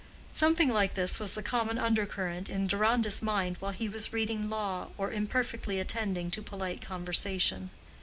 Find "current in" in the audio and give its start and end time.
2.07-2.65